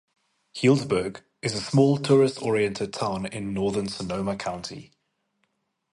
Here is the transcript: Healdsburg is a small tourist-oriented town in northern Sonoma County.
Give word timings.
Healdsburg 0.55 1.21
is 1.43 1.53
a 1.53 1.61
small 1.61 1.95
tourist-oriented 1.97 2.91
town 2.91 3.27
in 3.27 3.53
northern 3.53 3.87
Sonoma 3.87 4.35
County. 4.35 4.93